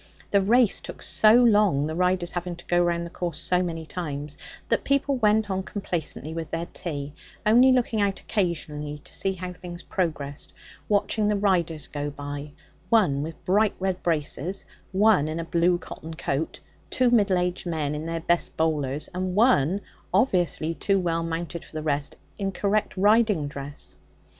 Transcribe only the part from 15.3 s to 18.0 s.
a blue cotton coat, two middle aged men